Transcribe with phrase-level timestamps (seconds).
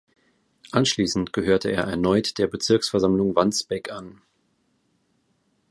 [0.71, 4.19] Anschließend gehörte er erneut der Bezirksversammlung Wandsbek an.